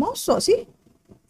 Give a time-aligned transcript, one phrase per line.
[0.00, 0.64] Mosok sih?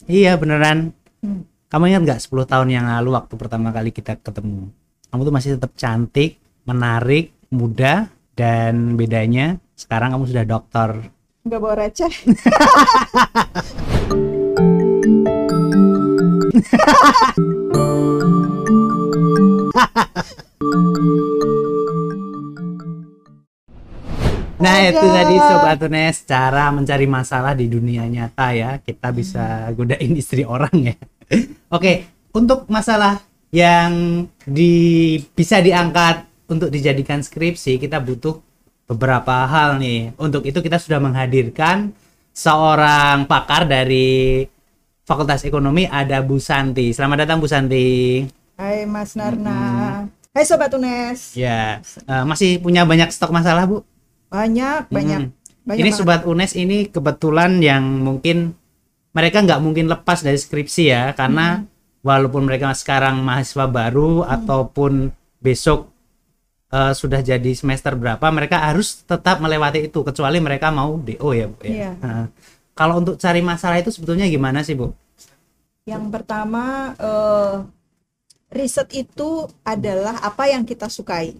[0.06, 0.94] Iya beneran.
[1.18, 1.42] Hmm.
[1.66, 4.70] Kamu ingat nggak 10 tahun yang lalu waktu pertama kali kita ketemu?
[5.10, 8.06] Kamu tuh masih tetap cantik, menarik, muda,
[8.38, 11.10] dan bedanya sekarang kamu sudah dokter.
[11.42, 12.14] Nggak bawa receh.
[24.60, 28.70] Nah itu tadi Sobat Tunes cara mencari masalah di dunia nyata ya.
[28.84, 30.96] Kita bisa godain istri orang ya.
[31.76, 32.04] Oke
[32.36, 38.38] untuk masalah yang di, bisa diangkat untuk dijadikan skripsi Kita butuh
[38.84, 40.12] beberapa hal nih.
[40.20, 41.96] Untuk itu kita sudah menghadirkan
[42.36, 44.44] seorang pakar dari
[45.08, 46.92] Fakultas Ekonomi ada Bu Santi.
[46.94, 48.22] Selamat datang Bu Santi.
[48.60, 50.04] Hai Mas Narna.
[50.36, 51.32] Hai Sobat Tunes.
[51.32, 53.82] Ya eh, masih punya banyak stok masalah Bu?
[54.30, 55.20] Banyak, banyak.
[55.26, 55.34] Hmm.
[55.66, 56.00] banyak ini banget.
[56.00, 58.54] sobat UNES ini kebetulan yang mungkin
[59.10, 61.66] mereka nggak mungkin lepas dari skripsi ya karena
[62.00, 65.10] walaupun mereka sekarang mahasiswa baru ataupun
[65.42, 65.90] besok
[66.70, 71.46] eh, sudah jadi semester berapa mereka harus tetap melewati itu kecuali mereka mau DO ya
[71.50, 71.70] Bu ya.
[71.70, 71.90] Iya.
[71.98, 72.24] Nah,
[72.78, 74.94] kalau untuk cari masalah itu sebetulnya gimana sih Bu?
[75.84, 77.54] Yang pertama, eh,
[78.54, 81.34] riset itu adalah apa yang kita sukai.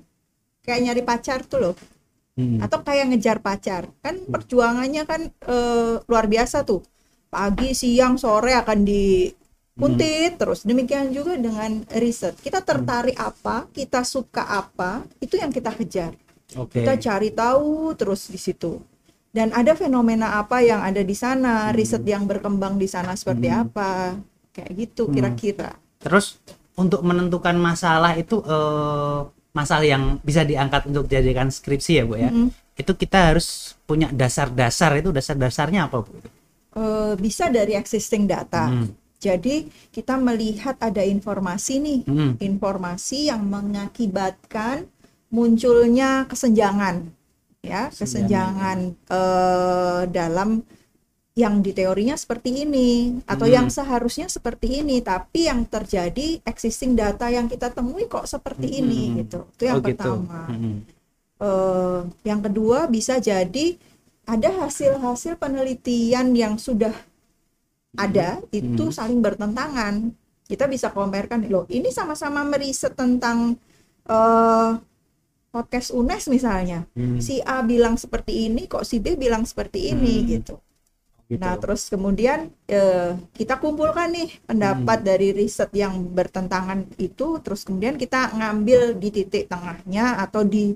[0.67, 1.75] Kayak nyari pacar tuh loh.
[2.39, 2.63] Hmm.
[2.63, 3.91] atau kayak ngejar pacar.
[4.01, 6.81] Kan perjuangannya kan eh, luar biasa tuh.
[7.31, 10.39] Pagi siang sore akan dikuntit.
[10.39, 12.39] Terus demikian juga dengan riset.
[12.39, 16.15] Kita tertarik apa kita suka apa itu yang kita kejar.
[16.59, 16.83] Oke.
[16.83, 18.83] kita cari tahu terus di situ.
[19.31, 24.19] Dan ada fenomena apa yang ada di sana riset yang berkembang di sana seperti apa.
[24.51, 25.79] Kayak gitu kira-kira.
[26.03, 26.43] Terus
[26.75, 29.21] untuk menentukan masalah itu eh,
[29.51, 32.31] masalah yang bisa diangkat untuk dijadikan skripsi ya Bu ya.
[32.31, 32.51] Mm-mm.
[32.79, 36.13] Itu kita harus punya dasar-dasar itu dasar-dasarnya apa Bu?
[36.71, 38.89] Eh, bisa dari existing data Hmm.
[39.21, 42.41] Jadi kita melihat ada informasi nih, Hmm.
[42.41, 44.89] informasi yang mengakibatkan
[45.29, 47.05] munculnya kesenjangan,
[47.61, 50.65] ya kesenjangan eh, dalam
[51.39, 53.55] yang di teorinya seperti ini atau Hmm.
[53.55, 59.03] yang seharusnya seperti ini, tapi yang terjadi existing data yang kita temui kok seperti ini
[59.09, 59.15] Hmm.
[59.25, 59.41] gitu.
[59.57, 59.95] Itu yang Oh, gitu.
[59.95, 60.41] pertama.
[60.51, 60.77] Hmm.
[61.41, 63.79] Eh, yang kedua bisa jadi
[64.27, 66.93] ada hasil-hasil penelitian yang sudah
[67.97, 68.95] ada itu Hmm.
[68.95, 70.13] saling bertentangan.
[70.45, 73.55] Kita bisa comparekan loh, ini sama-sama meriset tentang
[74.11, 74.71] eh,
[75.51, 76.83] podcast UNES misalnya.
[76.99, 77.23] Hmm.
[77.23, 80.27] Si A bilang seperti ini, kok si B bilang seperti ini Hmm.
[80.27, 80.55] gitu.
[81.31, 81.39] Gitu.
[81.39, 85.09] Nah, terus kemudian eh, kita kumpulkan nih pendapat Hmm.
[85.15, 90.75] dari riset yang bertentangan itu, terus kemudian kita ngambil di titik tengahnya atau di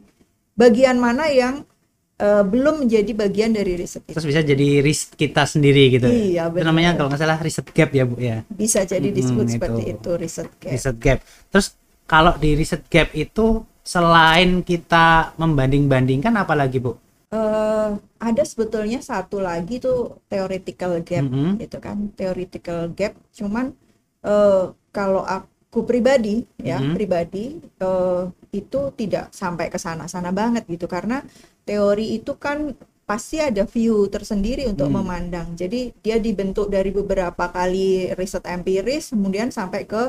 [0.55, 1.67] bagian mana yang
[2.15, 4.15] eh, belum menjadi bagian dari riset itu.
[4.15, 6.07] Terus bisa jadi risk kita sendiri gitu.
[6.07, 6.67] Iya, Itu benar.
[6.71, 8.47] namanya kalau nggak salah riset gap ya Bu ya.
[8.47, 9.55] Bisa jadi Hmm, disebut itu.
[9.59, 10.71] seperti itu riset gap.
[10.71, 11.19] Riset gap.
[11.51, 11.67] Terus
[12.07, 13.47] kalau di riset gap itu
[13.83, 16.95] selain kita membanding-bandingkan apa lagi Bu?
[17.35, 17.91] Eh,
[18.23, 21.59] ada sebetulnya satu lagi tuh theoretical gap Mhm.
[21.59, 23.75] gitu kan theoretical gap cuman
[24.23, 24.65] eh,
[24.95, 26.95] kalau aku pribadi ya Mhm.
[26.95, 28.23] pribadi eh,
[28.55, 31.27] itu tidak sampai ke sana-sana banget gitu karena
[31.67, 32.71] teori itu kan
[33.03, 35.03] pasti ada view tersendiri untuk Hmm.
[35.03, 40.03] memandang jadi dia dibentuk dari beberapa kali riset empiris kemudian sampai ke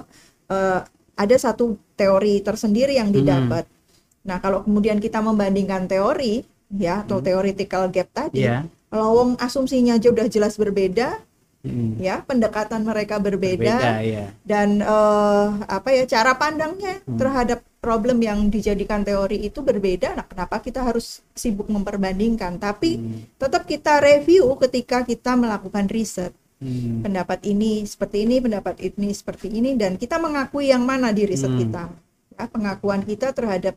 [0.53, 0.79] eh,
[1.17, 3.17] ada satu teori tersendiri yang Hmm.
[3.17, 3.65] didapat
[4.21, 8.65] nah kalau kemudian kita membandingkan teori ya atau theoretical gap tadi Iya.
[8.89, 11.21] kalau wong asumsinya aja udah jelas berbeda
[11.65, 11.97] Hmm.
[11.97, 14.29] ya pendekatan mereka berbeda, Berbeda ya.
[14.45, 17.17] dan eh, apa ya cara pandangnya Hmm.
[17.17, 23.25] terhadap problem yang dijadikan teori itu berbeda nah kenapa kita harus sibuk memperbandingkan tapi Hmm.
[23.41, 27.01] tetap kita review ketika kita melakukan riset Hmm.
[27.01, 31.49] pendapat ini seperti ini pendapat ini seperti ini dan kita mengakui yang mana di riset
[31.49, 31.61] Hmm.
[31.65, 31.83] kita
[32.37, 33.73] ya, pengakuan kita terhadap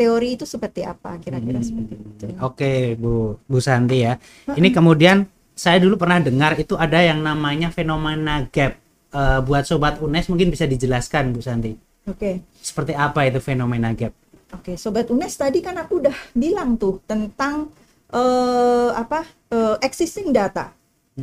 [0.00, 1.68] teori itu seperti apa kira-kira Hmm.
[1.68, 4.16] seperti itu Oke, Bu Bu Santi ya.
[4.48, 8.80] Ini kemudian saya dulu pernah dengar itu ada yang namanya fenomena gap.
[9.10, 11.76] Eh, buat sobat UNES mungkin bisa dijelaskan Bu Santi.
[12.08, 14.16] oke Seperti apa itu fenomena gap?
[14.50, 17.68] Oke, sobat UNES tadi kan aku udah bilang tuh tentang
[18.10, 20.72] eh, apa eh, existing data,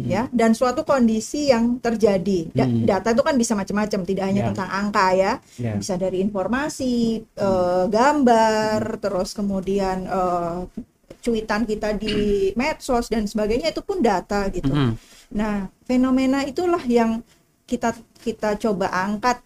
[0.04, 2.52] ya, dan suatu kondisi yang terjadi.
[2.52, 2.84] Da- Hmm.
[2.84, 4.48] Data itu kan bisa macam-macam, tidak hanya Ya.
[4.52, 5.74] tentang angka ya, Ya.
[5.74, 10.58] bisa dari informasi, eh, gambar, terus kemudian eh,
[11.18, 12.16] cuitan kita di
[12.54, 14.70] medsos dan sebagainya itu pun data gitu.
[14.70, 14.94] Mm-mm.
[15.34, 17.20] Nah, fenomena itulah yang
[17.64, 19.40] kita kita coba angkat.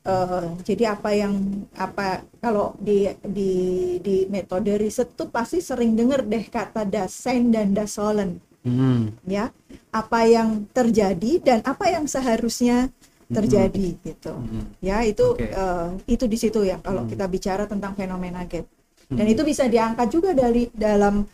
[0.00, 1.36] eh, jadi apa yang
[1.76, 3.52] apa kalau di di
[4.00, 8.40] di metode riset tuh pasti sering denger deh kata Dasein dan Dasolen.
[8.60, 9.16] Hmm.
[9.24, 9.48] ya
[9.88, 12.92] apa yang terjadi dan apa yang seharusnya
[13.30, 14.68] terjadi gitu Hmm.
[14.82, 15.48] ya itu Oke.
[15.48, 17.10] eh, itu di situ ya kalau Hmm.
[17.10, 18.66] kita bicara tentang fenomena gap
[19.08, 19.32] dan Hmm.
[19.32, 21.24] itu bisa diangkat juga dari dalam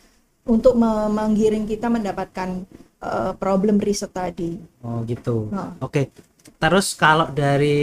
[0.47, 2.63] untuk me- menggiring kita mendapatkan
[2.97, 5.53] eh, problem riset tadi Oh gitu.
[5.53, 5.77] Nah.
[5.83, 6.09] Oke.
[6.57, 7.77] Terus kalau dari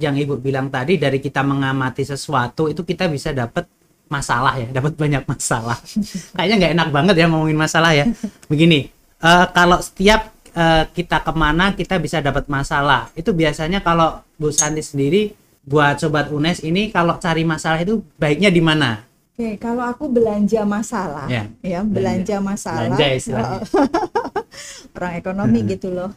[0.00, 3.68] yang ibu bilang tadi dari kita mengamati sesuatu itu kita bisa dapat
[4.06, 5.78] masalah ya, dapat banyak masalah.
[6.34, 8.04] Kayaknya nggak enak banget ya ngomongin masalah ya.
[8.46, 8.90] Begini,
[9.22, 13.12] eh, kalau setiap eh, kita ke mana kita bisa dapat masalah.
[13.18, 15.34] Itu biasanya kalau Bu Santi sendiri
[15.66, 19.02] buat sobat UNES ini kalau cari masalah itu baiknya di mana?
[19.36, 23.60] Oke, kalau aku belanja masalah, Ya, ya, belanja masalah, Belanja istilahnya.
[24.96, 26.10] orang ekonomi gitu loh.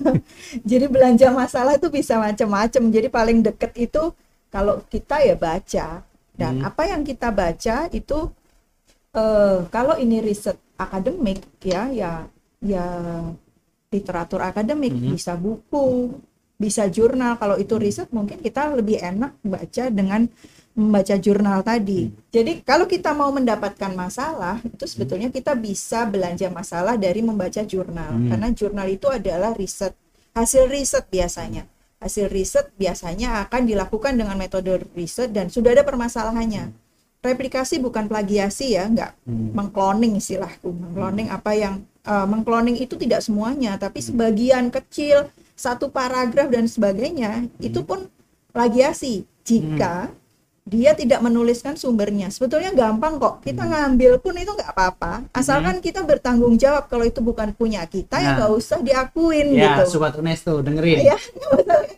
[0.70, 2.82] Jadi belanja masalah itu bisa macam-macam.
[2.88, 4.16] Jadi paling deket itu
[4.48, 6.00] kalau kita ya baca
[6.34, 6.68] dan Hmm.
[6.68, 8.18] apa yang kita baca itu
[9.14, 12.12] eh, kalau ini riset akademik ya ya
[12.58, 12.84] ya
[13.94, 15.14] literatur akademik Hmm.
[15.14, 16.18] bisa buku
[16.58, 17.38] bisa jurnal.
[17.38, 20.26] Kalau itu riset mungkin kita lebih enak baca dengan
[20.74, 22.10] membaca jurnal tadi.
[22.34, 28.10] Jadi kalau kita mau mendapatkan masalah itu sebetulnya kita bisa belanja masalah dari membaca jurnal.
[28.18, 28.28] Hmm.
[28.34, 29.94] karena jurnal itu adalah riset
[30.34, 31.62] hasil riset biasanya
[32.04, 36.70] hasil riset biasanya akan dilakukan dengan metode riset dan sudah ada permasalahannya.
[37.24, 39.56] Replikasi bukan plagiasi ya nggak Hmm.
[39.56, 40.68] mengcloning istilahku.
[40.68, 41.74] Mengcloning apa yang
[42.04, 48.12] eh, mengcloning itu tidak semuanya tapi sebagian kecil satu paragraf dan sebagainya itu pun
[48.52, 49.24] plagiasi.
[49.44, 50.08] Jika
[50.64, 52.32] dia tidak menuliskan sumbernya.
[52.32, 53.44] Sebetulnya gampang kok.
[53.44, 55.28] Kita ngambil pun itu nggak apa-apa.
[55.30, 58.34] Asalkan kita bertanggung jawab kalau itu bukan punya kita ya Nah.
[58.40, 60.00] nggak usah diakuin Ya, gitu.
[60.00, 61.04] Sobat UNES tuh dengerin.
[61.12, 61.20] ya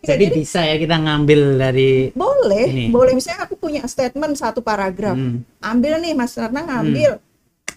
[0.04, 2.86] Jadi bisa ya kita ngambil dari boleh Ini.
[2.90, 3.14] boleh.
[3.14, 5.14] Misalnya aku punya statement satu paragraf.
[5.14, 5.46] Hmm.
[5.60, 7.22] ambil nih Mas Ratna ngambil.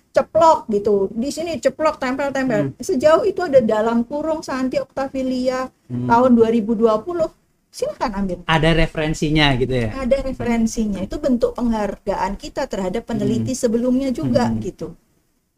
[0.10, 1.06] Ceplok gitu.
[1.12, 2.74] Di sini ceplok tempel-tempel.
[2.74, 2.82] Hmm.
[2.82, 6.06] sejauh itu ada dalam kurung Santi Octavilia Hmm.
[6.06, 7.30] tahun 2020
[7.70, 9.90] silakan ambil ada referensinya gitu ya.
[9.94, 14.58] ada referensinya itu bentuk penghargaan kita terhadap peneliti sebelumnya juga Hmm.
[14.60, 14.98] gitu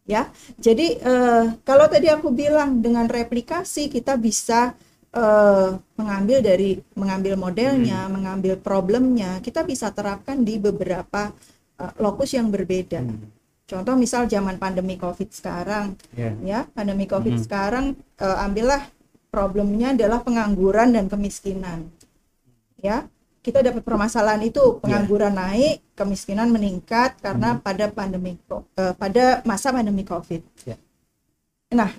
[0.04, 0.28] ya
[0.60, 4.76] jadi eh, kalau tadi aku bilang dengan replikasi kita bisa
[5.12, 8.20] eh, mengambil dari mengambil modelnya Hmm.
[8.20, 11.32] mengambil problemnya kita bisa terapkan di beberapa
[11.80, 13.32] eh, lokus yang berbeda Hmm.
[13.64, 16.36] contoh misal zaman pandemi covid sekarang Ya.
[16.44, 17.44] ya pandemi covid Mhm.
[17.48, 17.86] sekarang
[18.20, 18.84] eh, ambillah
[19.32, 21.88] problemnya adalah pengangguran dan kemiskinan.
[22.78, 23.08] Ya
[23.42, 28.38] kita dapat permasalahan itu pengangguran naik kemiskinan meningkat karena pada pandemi
[28.78, 30.46] eh, pada masa pandemi covid.
[30.62, 30.78] Ya.
[31.74, 31.90] nah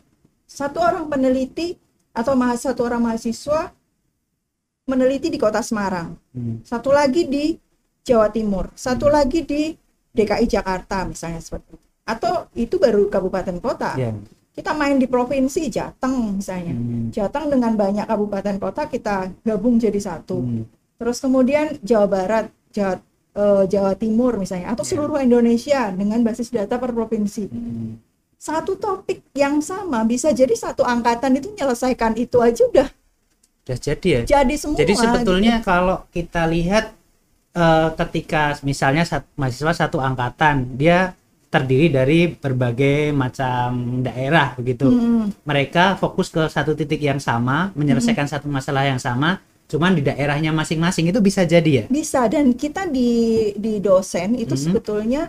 [0.46, 1.74] satu orang peneliti
[2.14, 3.74] atau satu orang mahasiswa
[4.86, 6.14] meneliti di kota Semarang.
[6.30, 6.62] Hmm.
[6.62, 7.58] satu lagi di
[8.06, 9.74] Jawa Timur satu lagi di
[10.12, 11.86] DKI Jakarta misalnya seperti itu.
[12.06, 13.98] Atau itu baru kabupaten kota.
[13.98, 14.14] Ya.
[14.52, 17.08] Kita main di provinsi Jateng misalnya Hmm.
[17.08, 20.64] Jateng dengan banyak kabupaten kota kita gabung jadi satu Hmm.
[20.96, 23.00] terus kemudian Jawa Barat Jawa,
[23.32, 24.90] eh, Jawa Timur misalnya atau Ya.
[24.92, 27.96] seluruh Indonesia dengan basis data per provinsi Hmm.
[28.36, 32.88] satu topik yang sama bisa jadi satu angkatan itu menyelesaikan itu aja udah
[33.62, 34.20] Udah jadi ya.
[34.26, 35.66] jadi semua Jadi sebetulnya gitu.
[35.66, 36.92] kalau kita lihat
[37.52, 41.12] eh, ketika misalnya sat- mahasiswa satu angkatan, dia
[41.52, 44.88] terdiri dari berbagai macam daerah begitu.
[44.88, 49.36] Hmm, Mereka fokus ke satu titik yang sama, menyelesaikan satu masalah yang sama,
[49.68, 51.84] cuman di daerahnya masing-masing itu bisa jadi ya.
[51.88, 53.10] bisa dan kita di
[53.56, 54.60] di dosen itu Mhm.
[54.60, 55.22] sebetulnya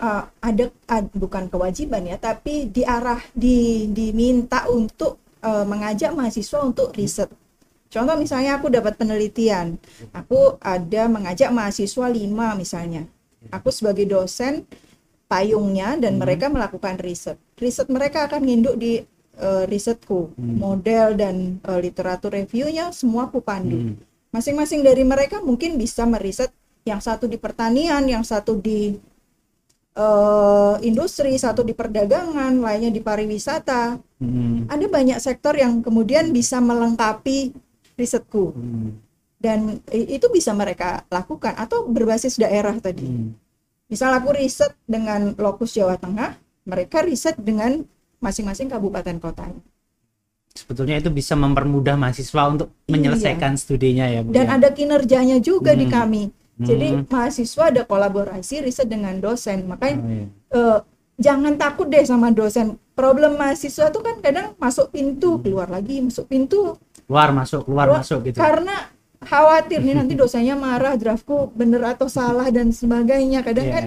[0.00, 6.92] uh, ada ad- bukan kewajiban ya tapi diarah di diminta untuk uh, mengajak mahasiswa untuk
[6.92, 7.32] riset
[7.88, 9.80] contoh misalnya aku dapat penelitian
[10.12, 13.08] aku ada mengajak mahasiswa lima misalnya
[13.48, 14.68] aku sebagai dosen
[15.26, 16.20] payungnya dan Mhm.
[16.22, 19.02] mereka melakukan riset riset mereka akan nginduk di
[19.36, 20.56] uh, risetku Hmm.
[20.58, 23.94] model dan uh, literatur reviewnya semua aku pandu Hmm.
[24.30, 26.52] masing-masing dari mereka mungkin bisa meriset
[26.86, 28.94] yang satu di pertanian, yang satu di
[29.96, 33.96] eh, industri, satu di perdagangan, lainnya di pariwisata.
[34.20, 34.68] Hmm.
[34.68, 37.56] Ada banyak sektor yang kemudian bisa melengkapi
[37.96, 39.00] risetku Hmm.
[39.40, 43.08] dan itu bisa mereka lakukan atau berbasis daerah tadi.
[43.08, 43.32] Hmm.
[43.86, 46.34] Misal aku riset dengan lokus Jawa Tengah,
[46.66, 47.86] mereka riset dengan
[48.18, 49.62] masing-masing kabupaten kotanya.
[50.50, 54.32] Sebetulnya itu bisa mempermudah mahasiswa untuk menyelesaikan studinya ya, Bu.
[54.32, 54.52] dan ya?
[54.56, 55.94] ada kinerjanya juga di Hmm.
[55.94, 56.22] kami.
[56.56, 57.04] Jadi Hmm.
[57.06, 59.68] mahasiswa ada kolaborasi riset dengan dosen.
[59.68, 60.26] Makanya Oh, iya.
[60.50, 60.78] eh,
[61.20, 62.80] jangan takut deh sama dosen.
[62.96, 66.80] Problem mahasiswa tuh kan kadang masuk pintu, keluar lagi, masuk pintu.
[67.04, 68.40] Keluar masuk, keluar Keluar- masuk gitu.
[68.40, 68.88] Karena
[69.26, 73.42] khawatir nih nanti dosennya marah, draftku bener atau salah dan sebagainya.
[73.42, 73.74] Kadang Iya.
[73.74, 73.84] kan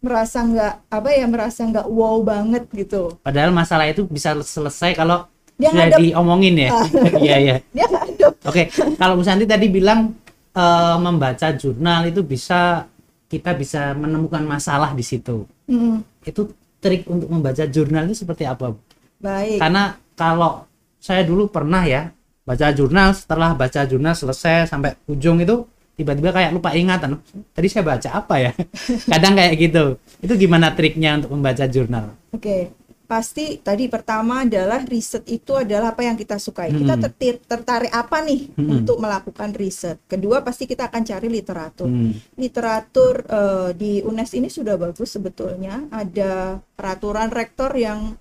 [0.00, 5.28] merasa nggak apa ya merasa nggak wow banget gitu Padahal masalah itu bisa selesai kalau
[5.60, 6.00] Dia sudah ngadep.
[6.00, 6.70] diomongin ya.
[7.20, 7.56] Iya iya.
[7.76, 10.16] dia ada Oke, kalau Bu Santi tadi bilang
[10.50, 12.88] eh, membaca jurnal itu bisa
[13.28, 15.44] kita bisa menemukan masalah di situ.
[15.68, 18.72] Hmm, Itu trik untuk membaca jurnal itu seperti apa?
[19.20, 20.64] Baik Karena kalau
[20.96, 22.08] saya dulu pernah ya
[22.50, 25.62] baca jurnal setelah baca jurnal selesai sampai ujung itu
[25.94, 27.22] tiba-tiba kayak lupa ingatan.
[27.54, 28.50] Tadi saya baca apa ya?
[29.12, 29.84] Kadang kayak gitu.
[30.18, 32.16] Itu gimana triknya untuk membaca jurnal?
[32.32, 32.72] Oke,
[33.04, 36.72] pasti tadi pertama adalah riset itu adalah apa yang kita sukai.
[36.72, 37.04] Kita Hmm.
[37.04, 38.80] tertir- tertarik apa nih Hmm.
[38.80, 40.00] untuk melakukan riset.
[40.08, 41.86] Kedua pasti kita akan cari literatur.
[41.86, 42.16] Hmm.
[42.34, 45.86] Literatur eh, di UNES ini sudah bagus sebetulnya.
[45.92, 48.16] Ada peraturan rektor yang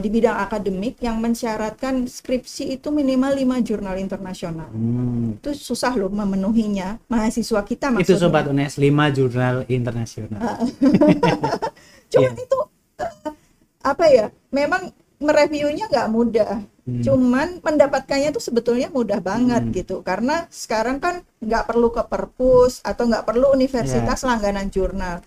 [0.00, 4.66] di bidang akademik yang mensyaratkan skripsi itu minimal 5 jurnal internasional.
[4.72, 5.36] Hmm.
[5.36, 6.96] Itu susah loh memenuhinya.
[7.06, 8.20] Mahasiswa kita Itu maksudnya.
[8.20, 10.64] sobat UNES 5 jurnal internasional.
[12.12, 12.42] Cuman Iya.
[12.42, 12.58] itu
[12.98, 13.12] eh,
[13.82, 14.26] apa ya?
[14.50, 14.90] Memang
[15.20, 16.64] mereviewnya nggak mudah.
[16.88, 17.02] Hmm.
[17.04, 19.72] Cuman mendapatkannya tuh sebetulnya mudah banget Hmm.
[19.76, 20.00] gitu.
[20.00, 25.20] Karena sekarang kan nggak perlu ke perpus atau nggak perlu universitas langganan jurnal.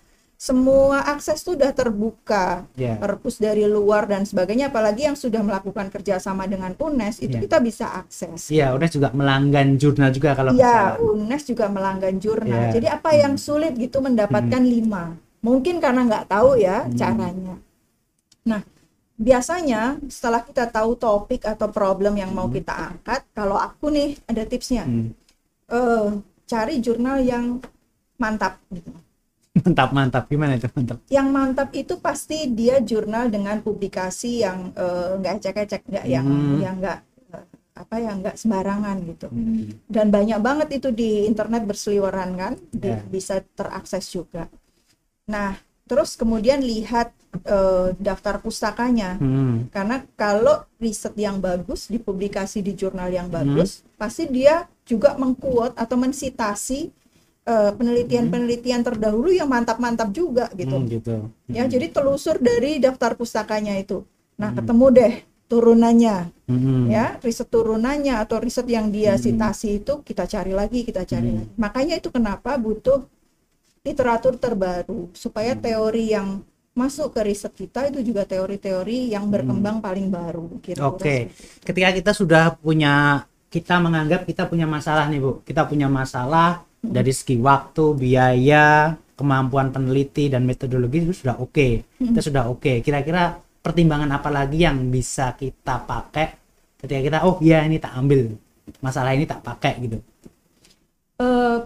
[0.44, 2.68] Semua akses tuh udah terbuka.
[2.76, 3.00] Ya.
[3.00, 4.68] Perpus dari luar dan sebagainya.
[4.68, 7.48] Apalagi yang sudah melakukan kerjasama dengan UNES itu Iya.
[7.48, 8.52] kita bisa akses.
[8.52, 11.00] Iya, UNES juga melanggan jurnal juga kalau nggak Ya, salah.
[11.00, 12.60] UNES juga melanggan jurnal.
[12.68, 12.72] Iya.
[12.76, 15.16] Jadi apa yang sulit gitu mendapatkan lima?
[15.40, 16.92] Mungkin karena nggak tahu ya Hmm.
[16.92, 17.54] caranya.
[18.44, 18.60] Nah,
[19.16, 24.44] biasanya setelah kita tahu topik atau problem yang mau kita angkat, kalau aku nih ada
[24.44, 25.08] tipsnya, Hmm.
[25.72, 26.08] eh,
[26.44, 27.64] cari jurnal yang
[28.20, 28.60] mantap.
[28.68, 28.92] gitu.
[29.54, 30.24] Mantap, mantap.
[30.26, 30.98] Gimana itu mantap?
[31.06, 36.58] Yang mantap itu pasti dia jurnal dengan publikasi yang eh, nggak ecek-ecek, nggak yang Hmm.
[36.58, 36.98] yang nggak
[37.30, 39.26] eh, apa yang nggak sembarangan gitu.
[39.30, 39.70] Hmm.
[39.86, 42.98] dan banyak banget itu di internet berseliweran kan di- Ya.
[43.04, 44.50] bisa terakses juga
[45.24, 49.66] nah terus kemudian lihat eh, daftar pustakanya Hmm.
[49.70, 55.96] karena kalau riset yang bagus dipublikasi di jurnal yang bagus pasti dia juga mengquote atau
[55.96, 56.94] mensitasi
[57.44, 61.14] eh, penelitian-penelitian terdahulu yang mantap-mantap juga gitu Hmm, gitu.
[61.46, 64.00] ya jadi telusur dari daftar pustakanya itu
[64.34, 65.14] nah ketemu deh
[65.46, 66.88] turunannya Hmm.
[66.88, 69.22] ya riset turunannya atau riset yang dia Hmm.
[69.22, 71.36] citasi itu kita cari lagi kita cari Hmm.
[71.44, 73.04] lagi makanya itu kenapa butuh
[73.84, 75.62] literatur terbaru supaya Hmm.
[75.62, 76.28] teori yang
[76.74, 80.90] masuk ke riset kita itu juga teori-teori yang berkembang paling baru Hmm.
[80.90, 81.62] Oke, itu.
[81.62, 87.12] ketika kita sudah punya, kita menganggap kita punya masalah nih Bu, kita punya masalah dari
[87.14, 91.68] segi waktu, biaya, kemampuan peneliti dan metodologi itu sudah oke,
[92.10, 92.82] kita sudah oke.
[92.84, 96.26] Kira-kira pertimbangan apa lagi yang bisa kita pakai
[96.82, 98.36] ketika kita, oh iya ini tak ambil,
[98.84, 99.98] masalah ini tak pakai gitu.
[101.20, 101.58] Eh,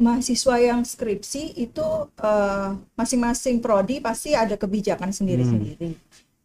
[0.00, 1.86] mahasiswa yang skripsi itu
[2.20, 5.96] eh, masing-masing prodi pasti ada kebijakan sendiri-sendiri.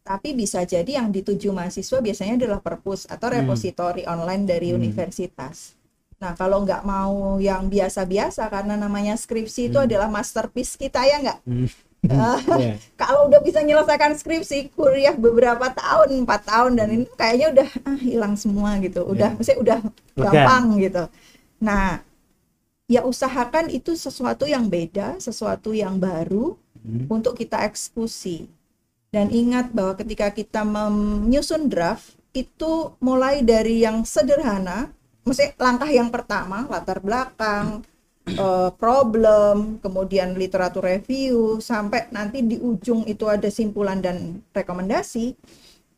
[0.02, 3.46] Tapi bisa jadi yang dituju mahasiswa biasanya adalah perpus atau Hmm.
[3.46, 4.82] repositori online dari Hmm.
[4.82, 5.78] universitas.
[6.22, 9.90] Nah, kalau nggak mau yang biasa-biasa karena namanya skripsi itu Hmm.
[9.90, 11.40] adalah masterpiece kita ya nggak?
[11.44, 11.68] Hmm.
[12.08, 12.78] Ah, Iya.
[12.94, 17.98] Kalau udah bisa menyelesaikan skripsi kuliah beberapa tahun, empat tahun dan ini kayaknya udah ah,
[17.98, 19.02] hilang semua gitu.
[19.04, 19.38] Udah, Iya.
[19.38, 20.24] maksudnya udah Lega.
[20.30, 21.04] gampang gitu.
[21.58, 22.02] Nah,
[22.86, 27.06] ya usahakan itu sesuatu yang beda, sesuatu yang baru Hmm.
[27.10, 28.46] untuk kita eksekusi.
[29.10, 34.90] Dan ingat bahwa ketika kita menyusun draft itu mulai dari yang sederhana,
[35.24, 37.86] maksudnya langkah yang pertama latar belakang,
[38.26, 45.34] eh, problem, kemudian literatur review, sampai nanti di ujung itu ada simpulan dan rekomendasi,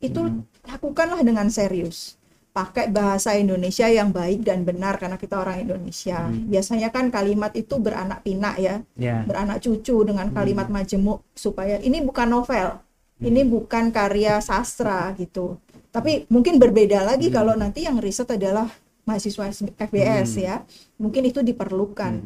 [0.00, 0.20] itu
[0.68, 2.16] lakukanlah dengan serius.
[2.54, 6.30] Pakai bahasa Indonesia yang baik dan benar karena kita orang Indonesia.
[6.30, 9.26] Biasanya kan kalimat itu beranak pinak ya Ya.
[9.26, 12.78] beranak cucu dengan kalimat majemuk supaya ini bukan novel,
[13.18, 15.58] ini bukan karya sastra gitu.
[15.90, 18.70] Tapi mungkin berbeda lagi kalau nanti yang riset adalah
[19.04, 20.64] mahasiswa FBS ya,
[20.98, 22.24] mungkin itu diperlukan.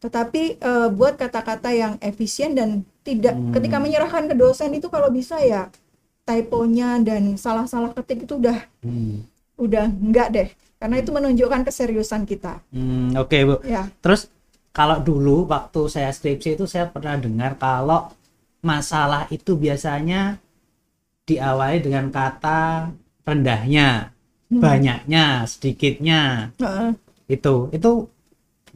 [0.00, 5.36] Tetapi eh, buat kata-kata yang efisien dan tidak ketika menyerahkan ke dosen itu kalau bisa
[5.40, 5.68] ya
[6.24, 9.24] typonya dan salah-salah ketik itu udah Hmm.
[9.60, 10.48] udah enggak deh,
[10.80, 12.64] karena itu menunjukkan keseriusan kita.
[12.72, 13.60] Hmm, Oke Bu.
[13.66, 13.92] Ya.
[14.00, 14.32] Terus
[14.72, 18.08] kalau dulu waktu saya skripsi itu saya pernah dengar kalau
[18.62, 20.40] masalah itu biasanya
[21.28, 22.88] diawali dengan kata
[23.24, 24.14] rendahnya,
[24.50, 26.50] banyaknya, sedikitnya.
[26.60, 26.94] Heeh.
[27.34, 27.90] Itu itu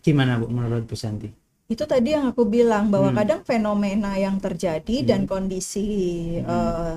[0.07, 1.28] gimana Bu menurut Bu Santi?
[1.73, 3.19] itu tadi yang aku bilang bahwa Hmm.
[3.19, 5.81] kadang fenomena yang terjadi dan kondisi
[6.45, 6.95] eh,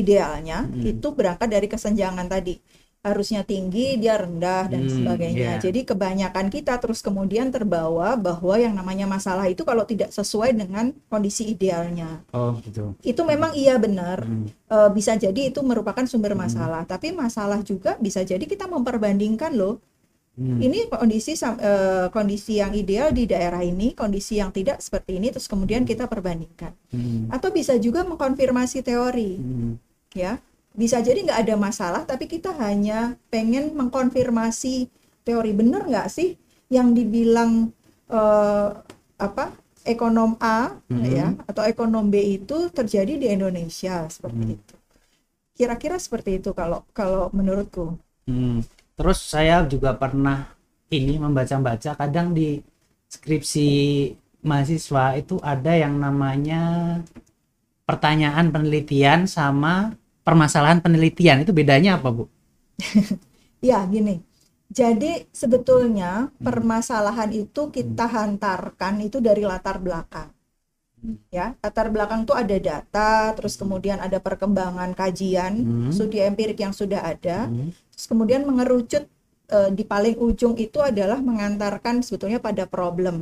[0.00, 0.82] idealnya Hmm.
[0.92, 2.54] itu berangkat dari kesenjangan tadi
[3.04, 5.60] harusnya tinggi dia rendah dan Hmm, sebagainya.
[5.60, 5.60] iya.
[5.60, 10.96] Jadi kebanyakan kita terus kemudian terbawa bahwa yang namanya masalah itu kalau tidak sesuai dengan
[11.12, 12.24] kondisi idealnya.
[12.32, 12.96] Oh, gitu.
[13.04, 14.24] Itu memang iya benar.
[14.24, 14.48] Hmm.
[14.48, 19.84] Eh, bisa jadi itu merupakan sumber masalah, tapi masalah juga bisa jadi kita memperbandingkan loh.
[20.34, 20.58] Hmm.
[20.58, 25.46] Ini kondisi eh, kondisi yang ideal di daerah ini, kondisi yang tidak seperti ini terus
[25.46, 26.72] kemudian kita perbandingkan.
[26.90, 27.28] Hmm.
[27.30, 29.76] Atau bisa juga mengkonfirmasi teori Hmm.
[30.10, 30.40] ya
[30.74, 34.90] bisa jadi nggak ada masalah tapi kita hanya pengen mengkonfirmasi
[35.26, 36.34] teori benar nggak sih
[36.76, 37.70] yang dibilang
[38.10, 38.68] eh,
[39.18, 39.44] apa
[39.86, 41.04] ekonom A Mhm.
[41.18, 44.54] ya atau ekonom B itu terjadi di Indonesia seperti Mhm.
[44.58, 44.74] itu
[45.58, 47.96] kira-kira seperti itu kalau kalau menurutku
[48.28, 48.64] Hmm.
[48.96, 50.48] Terus saya juga pernah
[50.88, 52.62] ini membaca-baca kadang di
[53.10, 53.68] skripsi
[54.44, 56.62] mahasiswa itu ada yang namanya
[57.84, 59.92] pertanyaan penelitian sama
[60.26, 62.24] permasalahan penelitian itu bedanya apa Bu?
[63.70, 64.22] ya gini
[64.70, 70.28] jadi sebetulnya permasalahan itu kita hantarkan itu dari latar belakang
[71.28, 75.90] ya latar belakang itu ada data terus kemudian ada perkembangan kajian Hmm.
[75.92, 77.70] studi empirik yang sudah ada Hmm.
[77.92, 79.04] terus kemudian mengerucut
[79.52, 83.16] eh, di paling ujung itu adalah mengantarkan sebetulnya pada problem.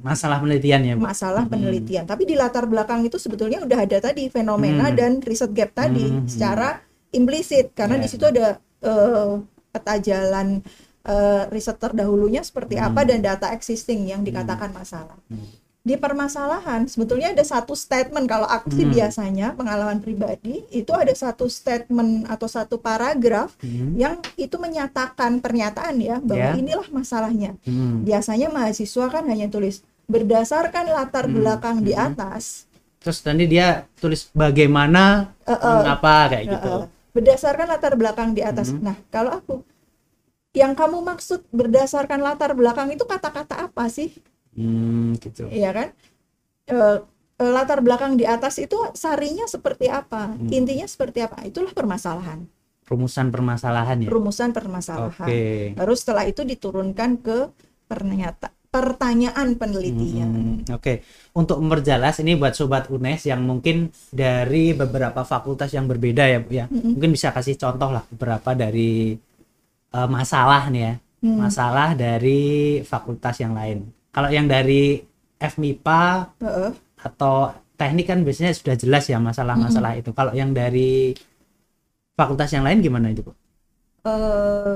[0.00, 1.04] Masalah penelitian ya Bu?
[1.04, 1.52] masalah Hmm.
[1.52, 4.96] penelitian tapi di latar belakang itu sebetulnya udah ada tadi fenomena Hmm.
[4.96, 6.24] dan riset gap tadi Hmm.
[6.24, 6.80] secara
[7.10, 8.02] implisit karena Ya.
[8.02, 9.32] di situ ada eh,
[9.70, 10.64] peta jalan
[11.02, 12.88] eh, riset terdahulunya seperti Hmm.
[12.88, 15.44] apa dan data existing yang dikatakan masalah Hmm.
[15.86, 18.90] Di permasalahan sebetulnya ada satu statement kalau aku sih Hmm.
[18.90, 23.94] biasanya pengalaman pribadi itu ada satu statement atau satu paragraf Hmm.
[23.94, 26.58] yang itu menyatakan pernyataan ya bahwa Ya.
[26.58, 28.02] inilah masalahnya Hmm.
[28.02, 31.38] biasanya mahasiswa kan hanya tulis berdasarkan latar Hmm.
[31.38, 32.10] belakang di Hmm.
[32.10, 32.66] atas
[32.98, 36.74] Terus nanti dia tulis bagaimana eh, eh, mengapa kayak eh, gitu.
[37.14, 38.82] berdasarkan latar belakang di atas Hmm.
[38.82, 39.62] nah kalau aku
[40.50, 44.10] yang kamu maksud berdasarkan latar belakang itu kata-kata apa sih
[44.56, 45.46] Hmm, gitu.
[45.52, 45.88] Iya kan?
[46.66, 46.98] Eh,
[47.36, 50.48] latar belakang di atas itu sarinya seperti apa, Hmm.
[50.48, 52.48] intinya seperti apa, itulah permasalahan,
[52.88, 54.08] Rumusan permasalahan ya.
[54.08, 55.28] rumusan permasalahan.
[55.28, 55.76] Oke.
[55.76, 57.38] Lalu setelah itu diturunkan ke
[57.84, 60.30] pernyata pertanyaan penelitian.
[60.64, 61.00] Hmm, Oke,
[61.32, 66.50] untuk memperjelas ini buat sobat UNES yang mungkin dari beberapa fakultas yang berbeda ya, Bu
[66.52, 66.66] ya.
[66.68, 66.92] Mm-mm.
[66.96, 69.16] Mungkin bisa kasih contoh lah beberapa dari
[69.92, 71.36] eh, masalah nih ya, Hmm.
[71.40, 72.42] masalah dari
[72.84, 73.88] fakultas yang lain.
[74.16, 75.04] Kalau yang dari
[75.36, 76.70] FMIPA Heeh.
[77.04, 80.10] atau teknik kan biasanya sudah jelas ya masalah-masalah itu.
[80.16, 81.12] Kalau yang dari
[82.16, 83.32] fakultas yang lain gimana itu, Bu?
[84.06, 84.74] Eh,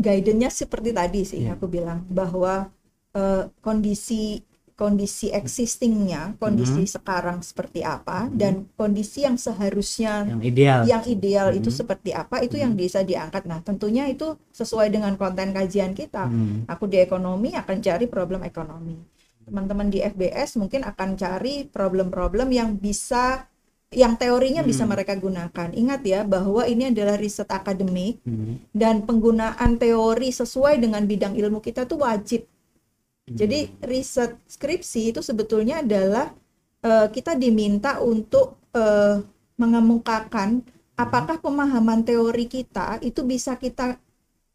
[0.00, 1.56] guidance-nya seperti tadi sih Iya.
[1.56, 2.68] aku bilang bahwa
[3.16, 4.38] eh, kondisi
[4.80, 6.92] kondisi existingnya, kondisi Hmm.
[6.96, 10.80] sekarang seperti apa dan kondisi yang seharusnya Yang ideal.
[10.88, 11.78] yang ideal itu Hmm.
[11.84, 13.44] seperti apa itu yang bisa diangkat.
[13.44, 16.32] Nah, tentunya itu sesuai dengan konten kajian kita.
[16.32, 18.96] Hmm, Aku di ekonomi akan cari problem ekonomi.
[19.44, 23.44] Teman-teman di FBS mungkin akan cari problem-problem yang bisa
[23.90, 24.94] yang teorinya bisa Hmm.
[24.94, 25.68] mereka gunakan.
[25.74, 31.58] Ingat ya bahwa ini adalah riset akademik hmm, dan penggunaan teori sesuai dengan bidang ilmu
[31.58, 32.46] kita tuh wajib.
[33.30, 36.34] Jadi riset skripsi itu sebetulnya adalah
[36.82, 39.22] eh, kita diminta untuk eh,
[39.60, 40.64] mengemukakan
[40.96, 43.96] apakah pemahaman teori kita itu bisa kita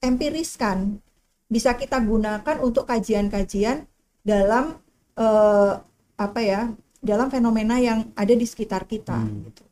[0.01, 0.99] empiriskan,
[1.47, 3.87] bisa kita gunakan untuk kajian-kajian
[4.21, 4.77] dalam
[5.15, 5.73] eh,
[6.15, 9.15] apa ya, dalam fenomena yang ada di sekitar kita.
[9.15, 9.45] Hmm.
[9.47, 9.63] gitu.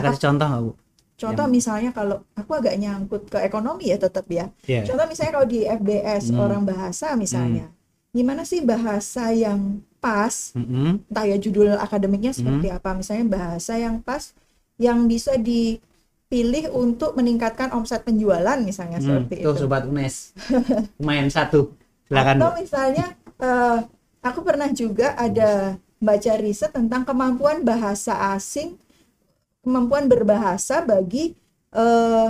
[0.00, 0.72] Apa- kasih contoh nggak, Bu?
[1.14, 4.50] Contoh misalnya kalau aku agak nyangkut ke ekonomi ya tetap ya.
[4.66, 4.82] Iya.
[4.82, 6.42] Contoh misalnya kalau di FBS Hmm.
[6.42, 7.70] orang bahasa misalnya,
[8.14, 10.54] gimana sih bahasa yang pas?
[10.54, 11.02] Mm-mm.
[11.10, 12.94] Entah ya judul akademiknya seperti apa.
[12.94, 14.30] Misalnya bahasa yang pas,
[14.78, 19.60] yang bisa dipilih untuk meningkatkan omset penjualan misalnya Hmm, seperti tuh itu.
[19.60, 20.32] sobat UNES.
[21.02, 21.74] Lumayan satu.
[22.06, 22.40] Silakan, Bu.
[22.40, 23.78] Atau misalnya eh,
[24.22, 28.76] aku pernah juga ada baca riset tentang kemampuan bahasa asing,
[29.64, 31.34] kemampuan berbahasa bagi
[31.74, 32.28] eh,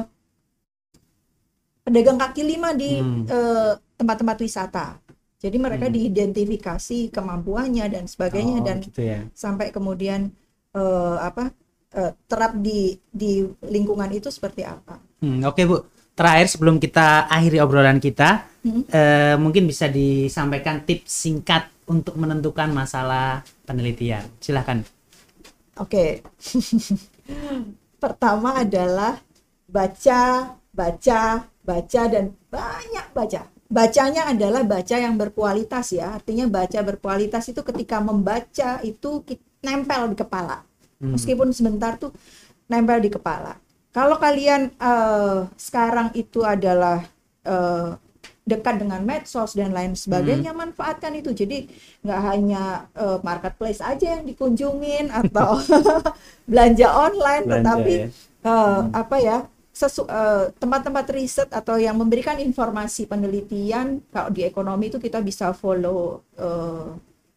[1.84, 3.28] pedagang kaki lima di Hmm.
[3.28, 4.86] eh, tempat-tempat wisata.
[5.44, 5.94] Jadi mereka Hmm.
[5.94, 9.20] diidentifikasi kemampuannya dan sebagainya Oh, dan gitu ya.
[9.36, 10.32] sampai kemudian
[10.72, 11.52] eh, apa
[11.94, 14.98] eh, terap di di lingkungan itu seperti apa.
[15.20, 15.84] Hmm, Oke Bu,
[16.16, 18.82] terakhir sebelum kita akhiri obrolan kita, Hmm.
[18.88, 24.24] eh, mungkin bisa disampaikan tips singkat untuk menentukan masalah penelitian.
[24.40, 24.80] Silahkan.
[25.76, 26.24] Oke.
[28.02, 29.20] Pertama adalah
[29.66, 30.22] baca,
[30.70, 31.20] baca,
[31.64, 33.40] baca dan banyak baca.
[33.70, 36.14] Bacanya adalah baca yang berkualitas ya.
[36.18, 39.24] Artinya baca berkualitas itu ketika membaca itu
[39.64, 40.62] nempel di kepala.
[41.00, 41.16] Hmm.
[41.16, 42.12] Meskipun sebentar tuh
[42.70, 43.54] nempel di kepala.
[43.94, 47.06] kalau kalian eh, sekarang itu adalah
[47.46, 47.94] eh,
[48.44, 50.60] dekat dengan medsos dan lain sebagainya, Hmm.
[50.68, 51.30] manfaatkan itu.
[51.32, 51.70] Jadi
[52.04, 55.56] nggak hanya eh, marketplace aja yang dikunjungin atau
[56.50, 58.06] belanja online, Belanja, tetapi ya.
[58.44, 59.36] eh, apa ya
[59.74, 65.50] sesu- eh, tempat-tempat riset atau yang memberikan informasi penelitian kalau di ekonomi itu kita bisa
[65.50, 66.86] follow eh,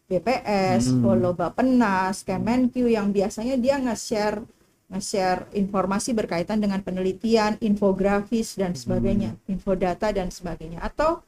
[0.08, 1.02] BPS, Hmm.
[1.04, 4.40] follow Bappenas, Kemenq yang biasanya dia nge-share
[4.88, 10.80] nge-share informasi berkaitan dengan penelitian, infografis dan sebagainya, infodata dan sebagainya.
[10.80, 11.20] Atau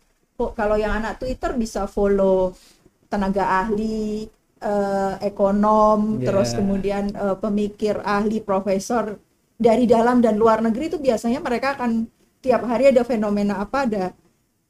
[0.57, 2.57] kalau yang anak Twitter bisa follow
[3.13, 4.25] tenaga ahli,
[4.65, 6.33] eh, ekonom, Ya.
[6.33, 9.21] terus kemudian eh, pemikir ahli, profesor
[9.61, 12.09] dari dalam dan luar negeri itu biasanya mereka akan
[12.41, 14.05] tiap hari ada fenomena apa ada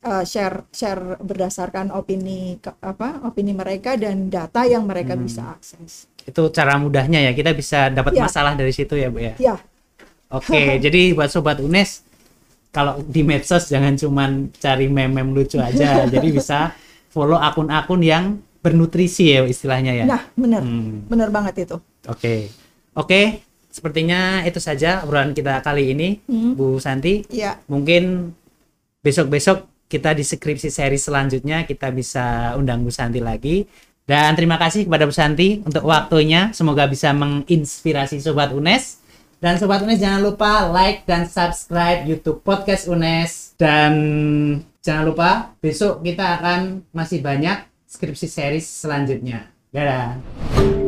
[0.00, 5.22] eh, share share berdasarkan opini ke- apa opini mereka dan data yang mereka Hmm.
[5.22, 6.10] bisa akses.
[6.20, 8.24] Itu cara mudahnya ya, kita bisa dapat Ya.
[8.24, 9.34] masalah dari situ ya, Bu ya.
[9.38, 9.56] Ya,
[10.28, 12.02] Oke, jadi buat sobat UNES
[12.70, 16.02] kalau di medsos jangan cuman cari meme-meme lucu aja.
[16.12, 16.72] jadi bisa
[17.08, 18.24] follow akun-akun yang
[18.60, 20.04] bernutrisi ya istilahnya ya.
[20.06, 21.04] nah benar, Hmm.
[21.06, 21.76] benar banget itu.
[22.06, 22.48] Oke.
[22.92, 26.58] Oke, sepertinya itu saja obrolan kita kali ini, Hmm.
[26.58, 27.24] Bu Santi.
[27.30, 28.34] Ya, Mungkin
[29.00, 33.66] besok-besok kita di skripsi seri selanjutnya kita bisa undang Bu Santi lagi.
[34.06, 36.50] Dan terima kasih kepada Bu Santi untuk waktunya.
[36.50, 38.98] Semoga bisa menginspirasi Sobat UNES.
[39.40, 43.54] Dan Sobat UNES jangan lupa like dan subscribe YouTube Podcast UNES.
[43.58, 43.92] Dan
[44.82, 45.30] jangan lupa
[45.62, 49.46] besok kita akan masih banyak skripsi series selanjutnya.
[49.70, 50.79] Dadah.